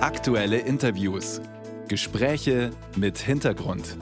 [0.00, 1.40] Aktuelle Interviews.
[1.88, 3.96] Gespräche mit Hintergrund.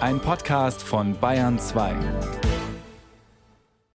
[0.00, 1.94] Ein Podcast von Bayern 2.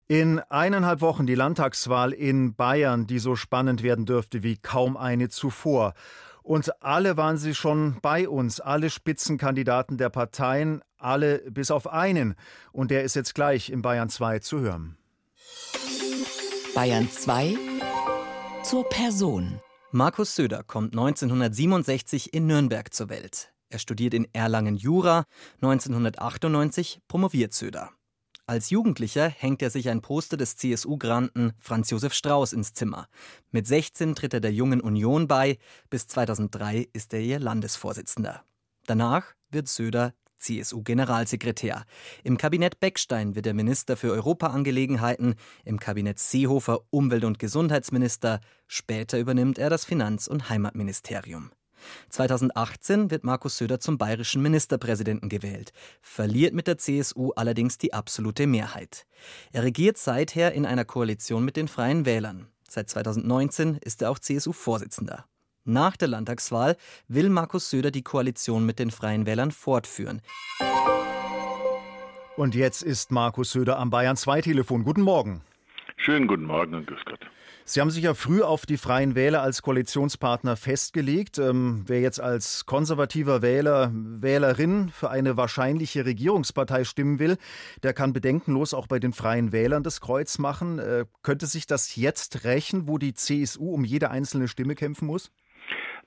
[0.07, 5.29] In eineinhalb Wochen die Landtagswahl in Bayern, die so spannend werden dürfte wie kaum eine
[5.29, 5.95] zuvor.
[6.43, 12.35] Und alle waren sie schon bei uns, alle Spitzenkandidaten der Parteien, alle bis auf einen.
[12.71, 14.97] Und der ist jetzt gleich in Bayern 2 zu hören.
[16.75, 17.57] Bayern 2
[18.63, 19.59] zur Person.
[19.93, 23.53] Markus Söder kommt 1967 in Nürnberg zur Welt.
[23.69, 25.25] Er studiert in Erlangen Jura.
[25.55, 27.89] 1998 promoviert Söder.
[28.45, 33.09] Als Jugendlicher hängt er sich ein Poster des CSU-Granten Franz Josef Strauß ins Zimmer.
[33.51, 35.57] Mit 16 tritt er der Jungen Union bei.
[35.89, 38.45] Bis 2003 ist er ihr Landesvorsitzender.
[38.85, 41.85] Danach wird Söder CSU-Generalsekretär.
[42.23, 49.19] Im Kabinett Beckstein wird er Minister für Europaangelegenheiten, im Kabinett Seehofer Umwelt- und Gesundheitsminister, später
[49.19, 51.51] übernimmt er das Finanz- und Heimatministerium.
[52.09, 58.47] 2018 wird Markus Söder zum bayerischen Ministerpräsidenten gewählt, verliert mit der CSU allerdings die absolute
[58.47, 59.05] Mehrheit.
[59.51, 62.47] Er regiert seither in einer Koalition mit den Freien Wählern.
[62.67, 65.25] Seit 2019 ist er auch CSU-Vorsitzender.
[65.63, 66.75] Nach der Landtagswahl
[67.07, 70.21] will Markus Söder die Koalition mit den Freien Wählern fortführen.
[72.35, 74.83] Und jetzt ist Markus Söder am Bayern 2 Telefon.
[74.83, 75.41] Guten Morgen.
[75.97, 77.19] Schönen guten Morgen und grüß Gott.
[77.63, 81.37] Sie haben sich ja früh auf die Freien Wähler als Koalitionspartner festgelegt.
[81.37, 87.37] Ähm, wer jetzt als konservativer Wähler, Wählerin für eine wahrscheinliche Regierungspartei stimmen will,
[87.83, 90.79] der kann bedenkenlos auch bei den Freien Wählern das Kreuz machen.
[90.79, 95.31] Äh, könnte sich das jetzt rächen, wo die CSU um jede einzelne Stimme kämpfen muss?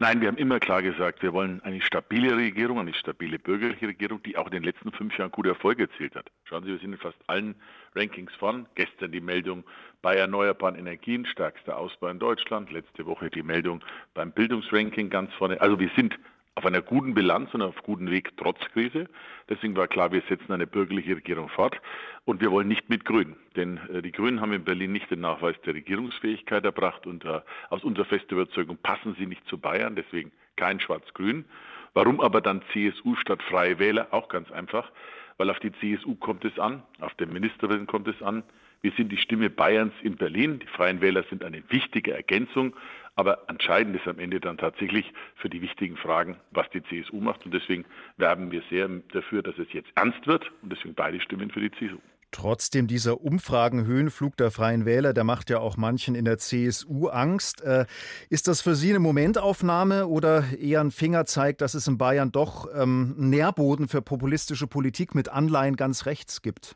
[0.01, 4.21] Nein, wir haben immer klar gesagt, wir wollen eine stabile Regierung, eine stabile bürgerliche Regierung,
[4.25, 6.31] die auch in den letzten fünf Jahren gute Erfolge erzielt hat.
[6.45, 7.55] Schauen Sie, wir sind in fast allen
[7.95, 8.67] Rankings vorn.
[8.75, 9.63] Gestern die Meldung
[10.03, 12.73] bei erneuerbaren Energien, stärkster Ausbau in Deutschland.
[12.73, 13.83] Letzte Woche die Meldung
[14.15, 15.61] beim Bildungsranking ganz vorne.
[15.61, 16.19] Also wir sind
[16.57, 19.09] auf einer guten Bilanz und auf gutem Weg trotz Krise.
[19.49, 21.81] Deswegen war klar, wir setzen eine bürgerliche Regierung fort
[22.25, 23.37] und wir wollen nicht mit Grünen.
[23.57, 27.41] Denn äh, die Grünen haben in Berlin nicht den Nachweis der Regierungsfähigkeit erbracht und äh,
[27.71, 31.45] aus unserer festen Überzeugung passen sie nicht zu Bayern, deswegen kein Schwarz-Grün.
[31.93, 34.09] Warum aber dann CSU statt Freie Wähler?
[34.13, 34.91] Auch ganz einfach,
[35.39, 38.45] weil auf die CSU kommt es an, auf den Ministerpräsidenten kommt es an.
[38.85, 40.59] Wir sind die Stimme Bayerns in Berlin.
[40.59, 42.77] Die Freien Wähler sind eine wichtige Ergänzung
[43.17, 47.45] aber entscheidend ist am Ende dann tatsächlich für die wichtigen Fragen, was die CSU macht.
[47.45, 47.85] Und deswegen
[48.17, 50.51] werben wir sehr dafür, dass es jetzt ernst wird.
[50.63, 51.99] Und deswegen beide Stimmen für die CSU.
[52.33, 57.61] Trotzdem dieser Umfragenhöhenflug der Freien Wähler, der macht ja auch manchen in der CSU Angst.
[57.63, 57.87] Äh,
[58.29, 62.67] ist das für Sie eine Momentaufnahme oder eher ein Fingerzeig, dass es in Bayern doch
[62.75, 66.75] ähm, Nährboden für populistische Politik mit Anleihen ganz rechts gibt?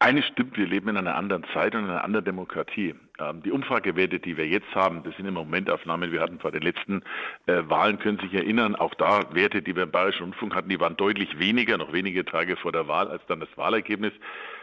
[0.00, 2.94] Eines stimmt, wir leben in einer anderen Zeit und in einer anderen Demokratie.
[3.18, 6.12] Ähm, die Umfragewerte, die wir jetzt haben, das sind im Momentaufnahmen.
[6.12, 7.02] Wir hatten vor den letzten
[7.46, 10.68] äh, Wahlen, können Sie sich erinnern, auch da Werte, die wir im Bayerischen Rundfunk hatten,
[10.68, 14.12] die waren deutlich weniger, noch wenige Tage vor der Wahl, als dann das Wahlergebnis.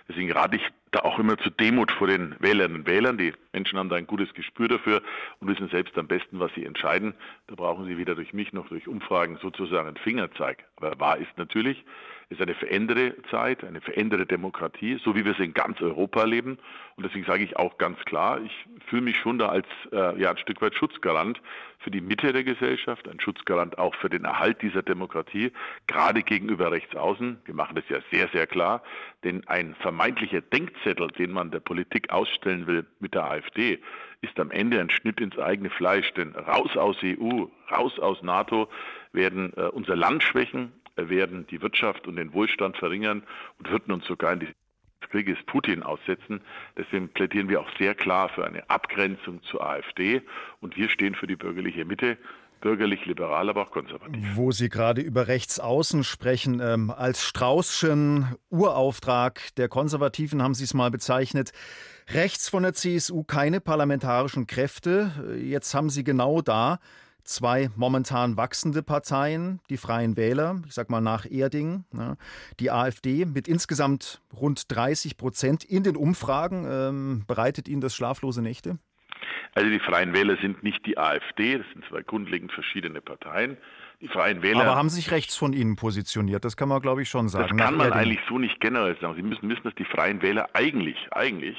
[0.07, 3.17] Deswegen rate ich da auch immer zu Demut vor den Wählerinnen und Wählern.
[3.17, 5.02] Die Menschen haben da ein gutes Gespür dafür
[5.41, 7.13] und wissen selbst am besten, was sie entscheiden.
[7.47, 10.63] Da brauchen sie weder durch mich noch durch Umfragen sozusagen einen Fingerzeig.
[10.78, 11.84] Aber wahr ist natürlich,
[12.30, 16.58] ist eine veränderte Zeit, eine veränderte Demokratie, so wie wir es in ganz Europa leben.
[16.96, 20.31] Und deswegen sage ich auch ganz klar, ich fühle mich schon da als äh, ja,
[20.31, 21.41] ein Stück weit Schutzgarant
[21.80, 25.52] für die Mitte der Gesellschaft, ein Schutzgarant auch für den Erhalt dieser Demokratie,
[25.88, 27.38] gerade gegenüber Rechtsaußen.
[27.46, 28.81] Wir machen das ja sehr, sehr klar,
[29.24, 33.80] denn ein vermeintlicher Denkzettel, den man der Politik ausstellen will mit der AfD,
[34.22, 36.12] ist am Ende ein Schnitt ins eigene Fleisch.
[36.14, 38.69] Denn raus aus EU, raus aus NATO
[39.12, 43.24] werden äh, unser Land schwächen, werden die Wirtschaft und den Wohlstand verringern
[43.60, 44.48] und würden uns sogar in die
[45.10, 46.42] Krieges Putin aussetzen.
[46.78, 50.22] Deswegen plädieren wir auch sehr klar für eine Abgrenzung zur AfD
[50.62, 52.18] und wir stehen für die bürgerliche Mitte
[52.66, 54.26] bürgerlich, liberal, aber auch konservativ.
[54.34, 60.74] Wo Sie gerade über Rechtsaußen sprechen, ähm, als Straußschen Urauftrag der Konservativen haben Sie es
[60.74, 61.52] mal bezeichnet.
[62.10, 65.12] Rechts von der CSU keine parlamentarischen Kräfte.
[65.40, 66.80] Jetzt haben Sie genau da
[67.26, 72.18] zwei momentan wachsende Parteien, die Freien Wähler, ich sag mal nach Erding, ne,
[72.60, 76.66] die AfD mit insgesamt rund 30 Prozent in den Umfragen.
[76.70, 78.78] Ähm, bereitet Ihnen das schlaflose Nächte?
[79.54, 83.58] Also die Freien Wähler sind nicht die AfD, das sind zwei grundlegend verschiedene Parteien.
[84.02, 84.62] Die Freien Wähler.
[84.62, 87.58] Aber haben sich rechts von Ihnen positioniert, das kann man glaube ich schon sagen.
[87.58, 89.16] Das kann man eigentlich so nicht generell sagen.
[89.16, 91.58] Sie müssen wissen, dass die Freien Wähler eigentlich, eigentlich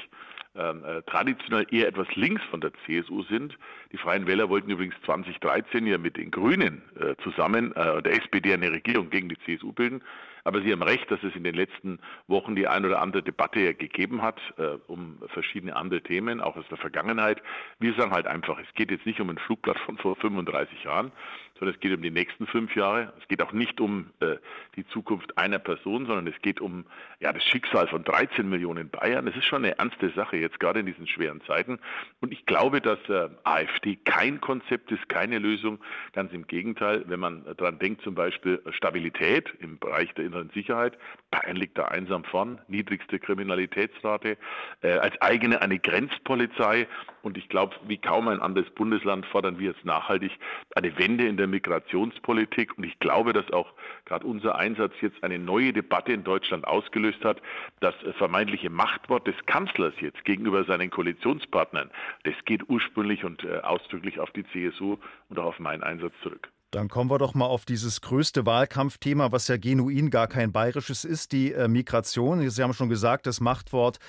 [0.57, 3.57] äh, traditionell eher etwas links von der CSU sind.
[3.91, 8.53] Die Freien Wähler wollten übrigens 2013 ja mit den Grünen äh, zusammen äh, der SPD
[8.53, 10.01] eine Regierung gegen die CSU bilden.
[10.47, 13.73] Aber Sie haben recht, dass es in den letzten Wochen die ein oder andere Debatte
[13.73, 17.41] gegeben hat äh, um verschiedene andere Themen, auch aus der Vergangenheit.
[17.79, 21.11] Wir sagen halt einfach, es geht jetzt nicht um einen Flugplatz von vor 35 Jahren,
[21.59, 23.11] sondern es geht um die nächsten fünf Jahre.
[23.19, 24.37] Es geht auch nicht um äh,
[24.77, 26.85] die Zukunft einer Person, sondern es geht um
[27.19, 29.25] ja, das Schicksal von 13 Millionen Bayern.
[29.25, 31.79] Das ist schon eine ernste Sache jetzt gerade in diesen schweren Zeiten.
[32.21, 35.79] Und ich glaube, dass äh, AfD kein Konzept ist, keine Lösung.
[36.13, 40.97] Ganz im Gegenteil, wenn man daran denkt, zum Beispiel Stabilität im Bereich der inneren Sicherheit.
[41.31, 44.37] Bayern liegt da einsam vorn, niedrigste Kriminalitätsrate,
[44.81, 46.87] äh, als eigene eine Grenzpolizei.
[47.21, 50.31] Und ich glaube, wie kaum ein anderes Bundesland fordern wir jetzt nachhaltig
[50.75, 52.77] eine Wende in der Migrationspolitik.
[52.77, 53.73] Und ich glaube, dass auch
[54.05, 57.41] gerade unser Einsatz jetzt eine neue Debatte in Deutschland ausgelöst hat.
[57.81, 61.89] Das vermeintliche Machtwort des Kanzlers jetzt gegenüber seinen Koalitionspartnern,
[62.23, 64.97] das geht ursprünglich und äh, ausdrücklich auf die CSU
[65.29, 66.49] und auch auf meinen Einsatz zurück.
[66.71, 71.05] Dann kommen wir doch mal auf dieses größte Wahlkampfthema, was ja genuin gar kein bayerisches
[71.05, 72.49] ist, die äh, Migration.
[72.49, 73.99] Sie haben schon gesagt, das Machtwort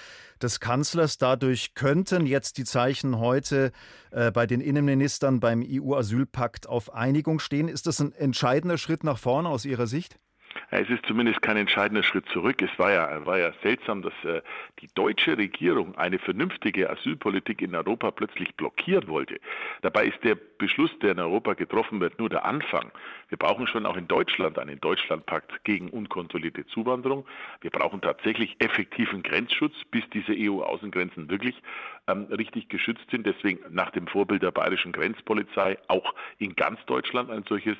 [0.43, 1.19] des Kanzlers.
[1.19, 3.71] Dadurch könnten jetzt die Zeichen heute
[4.11, 7.69] äh, bei den Innenministern beim EU-Asylpakt auf Einigung stehen.
[7.69, 10.19] Ist das ein entscheidender Schritt nach vorne aus Ihrer Sicht?
[10.70, 12.61] Es ist zumindest kein entscheidender Schritt zurück.
[12.61, 14.43] Es war ja, war ja seltsam, dass äh,
[14.81, 19.41] die deutsche Regierung eine vernünftige Asylpolitik in Europa plötzlich blockieren wollte.
[19.81, 22.91] Dabei ist der Beschluss, der in Europa getroffen wird, nur der Anfang.
[23.31, 27.26] Wir brauchen schon auch in Deutschland einen Deutschlandpakt gegen unkontrollierte Zuwanderung.
[27.62, 31.55] Wir brauchen tatsächlich effektiven Grenzschutz, bis diese EU-Außengrenzen wirklich
[32.09, 33.27] ähm, richtig geschützt sind.
[33.27, 37.77] Deswegen nach dem Vorbild der bayerischen Grenzpolizei auch in ganz Deutschland ein solches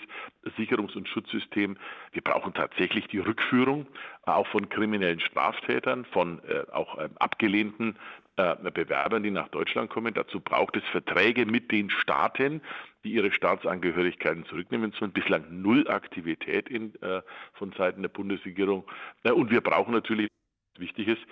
[0.57, 1.77] Sicherungs- und Schutzsystem.
[2.13, 3.87] Wir brauchen tatsächlich die Rückführung
[4.27, 7.97] äh, auch von kriminellen Straftätern, von äh, auch ähm, abgelehnten
[8.37, 10.15] äh, Bewerbern, die nach Deutschland kommen.
[10.15, 12.63] Dazu braucht es Verträge mit den Staaten,
[13.05, 15.13] die ihre Staatsangehörigkeiten zurücknehmen sollen.
[15.13, 17.23] Bislang null Aktivität in, äh,
[17.55, 18.85] von Seiten der Bundesregierung.
[19.25, 20.29] Äh, und wir brauchen natürlich
[20.79, 21.23] wichtig ist,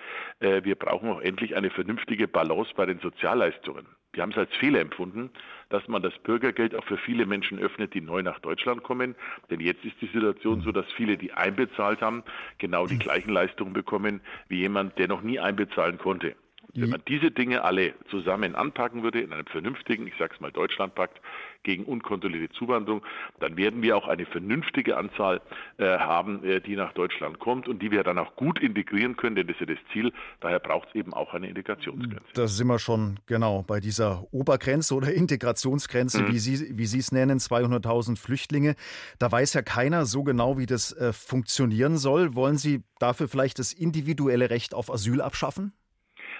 [0.41, 3.87] äh, wir brauchen auch endlich eine vernünftige Balance bei den Sozialleistungen.
[4.13, 5.31] Wir haben es als Fehler empfunden,
[5.69, 9.15] dass man das Bürgergeld auch für viele Menschen öffnet, die neu nach Deutschland kommen.
[9.51, 12.25] Denn jetzt ist die Situation so, dass viele, die einbezahlt haben,
[12.57, 16.35] genau die gleichen Leistungen bekommen wie jemand, der noch nie einbezahlen konnte.
[16.83, 20.53] Wenn man diese Dinge alle zusammen anpacken würde in einem vernünftigen, ich sage es mal
[20.53, 21.21] Deutschlandpakt
[21.63, 23.03] gegen unkontrollierte Zuwanderung,
[23.41, 25.41] dann werden wir auch eine vernünftige Anzahl
[25.79, 29.37] äh, haben, äh, die nach Deutschland kommt und die wir dann auch gut integrieren können,
[29.37, 30.13] denn das ist ja das Ziel.
[30.41, 32.25] Daher braucht es eben auch eine Integrationsgrenze.
[32.35, 36.29] Da sind wir schon genau bei dieser Obergrenze oder Integrationsgrenze, mhm.
[36.29, 38.77] wie Sie wie Sie es nennen, 200.000 Flüchtlinge.
[39.19, 42.35] Da weiß ja keiner so genau, wie das äh, funktionieren soll.
[42.35, 45.73] Wollen Sie dafür vielleicht das individuelle Recht auf Asyl abschaffen?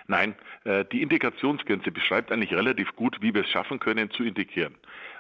[0.09, 4.75] Nein, äh, die Integrationsgrenze beschreibt eigentlich relativ gut, wie wir es schaffen können, zu integrieren.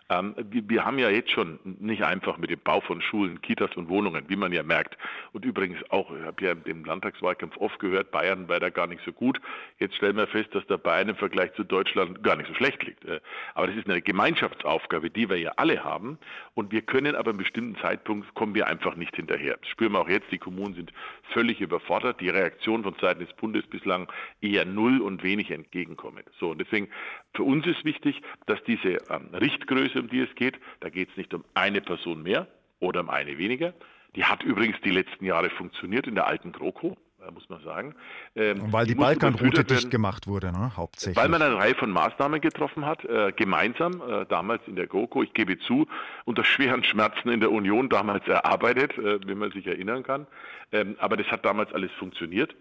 [0.08, 3.88] Ähm, wir, haben ja jetzt schon nicht einfach mit dem Bau von Schulen, Kitas und
[3.88, 4.96] Wohnungen, wie man ja merkt.
[5.32, 9.02] Und übrigens auch, ich habe ja im Landtagswahlkampf oft gehört, Bayern war da gar nicht
[9.04, 9.40] so gut.
[9.78, 12.84] Jetzt stellen wir fest, dass der Bayern im Vergleich zu Deutschland gar nicht so schlecht
[12.84, 13.04] liegt.
[13.04, 13.20] Äh,
[13.54, 16.18] aber das ist eine Gemeinschaftsaufgabe, die wir ja alle haben.
[16.54, 19.56] Und wir können aber einen bestimmten Zeitpunkt kommen wir einfach nicht hinterher.
[19.60, 20.30] Das spüren wir auch jetzt.
[20.30, 20.92] Die Kommunen sind
[21.32, 22.20] völlig überfordert.
[22.20, 24.06] Die Reaktion von Seiten des Bundes bislang
[24.40, 26.22] eher null und wenig entgegenkommen.
[26.38, 26.88] So, und deswegen
[27.34, 30.58] für uns ist wichtig, dass diese ähm, Richtgröße um die es geht.
[30.80, 32.46] Da geht es nicht um eine Person mehr
[32.80, 33.74] oder um eine weniger.
[34.14, 36.96] Die hat übrigens die letzten Jahre funktioniert in der alten GroKo
[37.32, 37.94] muss man sagen.
[38.34, 40.76] Ähm, weil die, die Balkanroute dicht gemacht wurde, ne?
[40.76, 41.16] hauptsächlich.
[41.16, 45.22] Weil man eine Reihe von Maßnahmen getroffen hat, äh, gemeinsam, äh, damals in der GroKo,
[45.22, 45.86] ich gebe zu,
[46.24, 50.26] unter schweren Schmerzen in der Union damals erarbeitet, äh, wenn man sich erinnern kann.
[50.72, 52.54] Ähm, aber das hat damals alles funktioniert.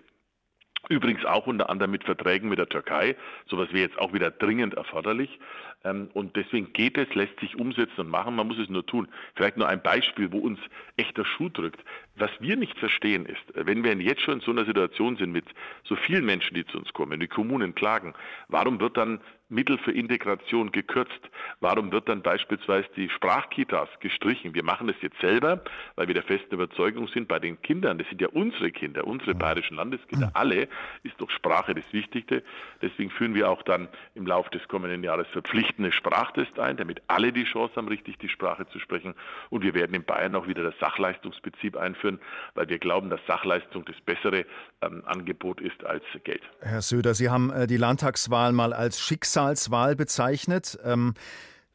[0.88, 3.16] Übrigens auch unter anderem mit Verträgen mit der Türkei.
[3.48, 5.40] Sowas wäre jetzt auch wieder dringend erforderlich.
[5.86, 8.36] Ähm, und deswegen geht es, lässt sich umsetzen und machen.
[8.36, 9.08] Man muss es nur tun.
[9.36, 10.60] Vielleicht nur ein Beispiel, wo uns
[10.98, 11.80] echter Schuh drückt.
[12.16, 15.46] Was wir nicht verstehen ist, wenn wir jetzt schon in so einer Situation sind mit
[15.84, 18.14] so vielen Menschen, die zu uns kommen, die Kommunen klagen,
[18.48, 21.20] warum wird dann Mittel für Integration gekürzt?
[21.60, 24.56] Warum wird dann beispielsweise die Sprachkitas gestrichen?
[24.56, 25.64] Wir machen das jetzt selber,
[25.96, 29.36] weil wir der festen Überzeugung sind, bei den Kindern, das sind ja unsere Kinder, unsere
[29.36, 30.68] bayerischen Landeskinder, alle,
[31.04, 32.44] ist doch Sprache das Wichtigste.
[32.82, 35.28] Deswegen führen wir auch dann im Laufe des kommenden Jahres
[35.76, 39.14] verpflichtende Sprachtests ein, damit alle die Chance haben, richtig die Sprache zu sprechen.
[39.50, 42.20] Und wir werden in Bayern auch wieder das Sachleistungsprinzip einführen,
[42.54, 44.46] weil wir glauben, dass Sachleistung das bessere
[44.82, 46.42] ähm, Angebot ist als Geld.
[46.62, 50.78] Herr Söder, Sie haben äh, die Landtagswahl mal als Schicksal Schicksalswahl bezeichnet.
[50.84, 51.14] Ähm,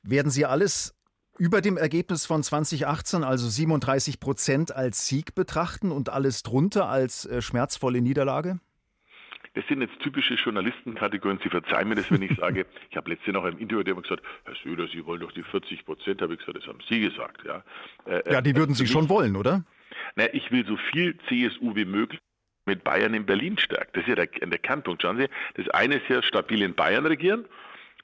[0.03, 0.95] werden Sie alles
[1.39, 7.25] über dem Ergebnis von 2018, also 37 Prozent, als Sieg betrachten und alles drunter als
[7.27, 8.61] äh, schmerzvolle Niederlage?
[9.55, 11.41] Das sind jetzt typische Journalistenkategorien.
[11.43, 14.23] Sie verzeihen mir das, wenn ich sage, ich habe letztens noch im Interview der gesagt,
[14.45, 17.45] Herr Söder, Sie wollen doch die 40 Prozent, habe ich gesagt, das haben Sie gesagt.
[17.45, 17.65] Ja,
[18.07, 19.65] äh, ja die würden Sie schon wollen, oder?
[20.15, 22.21] Na, ich will so viel CSU wie möglich
[22.67, 23.91] mit Bayern in Berlin stärken.
[23.95, 25.03] Das ist ja der, der Kernpunkt.
[25.03, 27.45] Schauen Sie, das eine ist ja stabil in Bayern regieren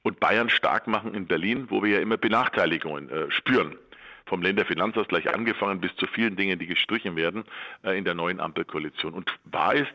[0.03, 3.77] und Bayern stark machen in Berlin, wo wir ja immer Benachteiligungen äh, spüren.
[4.25, 7.45] Vom Länderfinanzausgleich angefangen bis zu vielen Dingen, die gestrichen werden
[7.83, 9.13] äh, in der neuen Ampelkoalition.
[9.13, 9.93] Und wahr ist,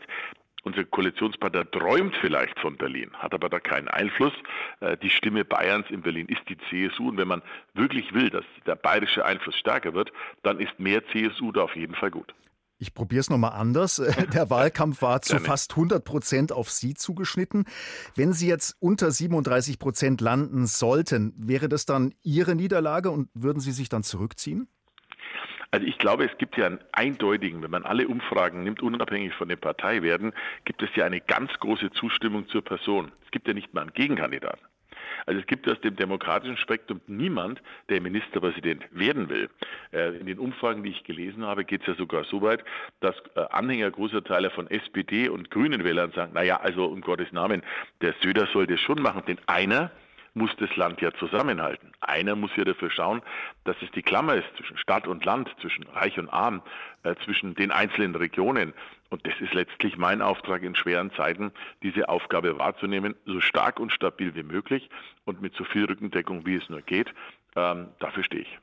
[0.63, 4.33] unser Koalitionspartner träumt vielleicht von Berlin, hat aber da keinen Einfluss.
[4.81, 7.09] Äh, die Stimme Bayerns in Berlin ist die CSU.
[7.09, 7.43] Und wenn man
[7.75, 11.95] wirklich will, dass der bayerische Einfluss stärker wird, dann ist mehr CSU da auf jeden
[11.95, 12.35] Fall gut.
[12.79, 14.03] Ich probiere es nochmal anders.
[14.35, 17.65] Der Wahlkampf war zu fast 100 Prozent auf Sie zugeschnitten.
[18.17, 23.61] Wenn Sie jetzt unter 37 Prozent landen sollten, wäre das dann Ihre Niederlage und würden
[23.61, 24.67] Sie sich dann zurückziehen?
[25.73, 29.49] Also ich glaube, es gibt ja einen eindeutigen, wenn man alle Umfragen nimmt, unabhängig von
[29.49, 30.35] der Partei werden,
[30.67, 33.11] gibt es ja eine ganz große Zustimmung zur Person.
[33.25, 34.61] Es gibt ja nicht mal einen Gegenkandidaten.
[35.25, 39.49] Also es gibt aus dem demokratischen Spektrum niemand, der Ministerpräsident werden will.
[39.93, 42.63] Äh, in den Umfragen, die ich gelesen habe, geht es ja sogar so weit,
[43.01, 47.33] dass äh, Anhänger großer Teile von SPD und Grünen Wählern sagen, naja, also um Gottes
[47.33, 47.63] Namen,
[48.03, 49.91] der Söder soll das schon machen, denn einer
[50.35, 51.93] muss das Land ja zusammenhalten.
[52.01, 53.23] Einer muss ja dafür schauen,
[53.65, 56.63] dass es die Klammer ist zwischen Stadt und Land, zwischen Reich und Arm,
[57.03, 58.73] äh, zwischen den einzelnen Regionen.
[59.11, 63.93] Und das ist letztlich mein Auftrag in schweren Zeiten, diese Aufgabe wahrzunehmen, so stark und
[63.93, 64.89] stabil wie möglich
[65.25, 67.13] und mit so viel Rückendeckung, wie es nur geht.
[67.55, 68.59] Ähm, dafür stehe ich.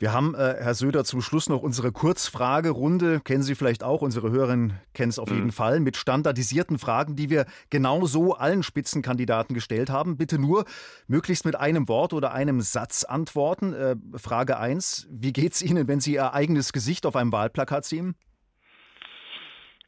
[0.00, 3.20] Wir haben, äh, Herr Söder, zum Schluss noch unsere Kurzfragerunde.
[3.20, 5.36] Kennen Sie vielleicht auch, unsere Hörerinnen kennen es auf mhm.
[5.36, 10.16] jeden Fall, mit standardisierten Fragen, die wir genau so allen Spitzenkandidaten gestellt haben.
[10.16, 10.66] Bitte nur
[11.08, 13.72] möglichst mit einem Wort oder einem Satz antworten.
[13.72, 15.08] Äh, Frage 1.
[15.10, 18.14] Wie geht es Ihnen, wenn Sie Ihr eigenes Gesicht auf einem Wahlplakat sehen?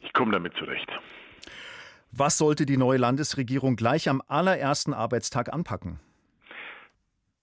[0.01, 0.89] Ich komme damit zurecht.
[2.11, 6.01] Was sollte die neue Landesregierung gleich am allerersten Arbeitstag anpacken?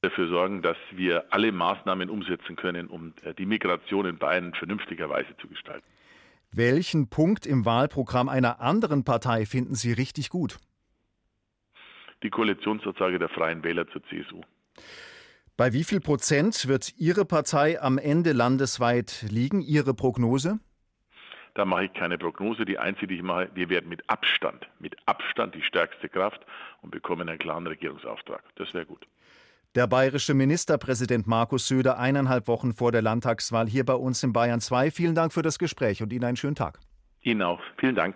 [0.02, 5.36] Dafür sorgen, dass wir alle Maßnahmen umsetzen können, um äh, die Migration in Bayern vernünftigerweise
[5.38, 5.86] zu gestalten.
[6.52, 10.58] Welchen Punkt im Wahlprogramm einer anderen Partei finden Sie richtig gut?
[12.24, 14.42] Die Koalitionsaussage der Freien Wähler zur CSU.
[15.58, 19.62] Bei wie viel Prozent wird Ihre Partei am Ende landesweit liegen?
[19.62, 20.60] Ihre Prognose?
[21.56, 22.66] Da mache ich keine Prognose.
[22.66, 26.46] Die einzige, die ich mache, wir werden mit Abstand, mit Abstand die stärkste Kraft
[26.84, 28.44] und bekommen einen klaren Regierungsauftrag.
[28.56, 29.08] Das wäre gut.
[29.78, 34.60] Der bayerische Ministerpräsident Markus Söder eineinhalb Wochen vor der Landtagswahl hier bei uns in Bayern
[34.60, 34.90] 2.
[34.90, 36.80] Vielen Dank für das Gespräch und Ihnen einen schönen Tag.
[37.22, 37.60] Ihnen auch.
[37.80, 38.16] Vielen Dank.